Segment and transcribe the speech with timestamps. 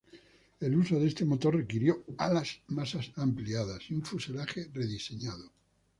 [0.59, 5.51] El uso de este motor requirió alas más ampliadas y un fuselaje rediseñado.